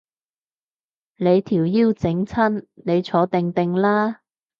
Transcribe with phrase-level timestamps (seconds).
[1.17, 4.21] 你條腰整親，你坐定定啦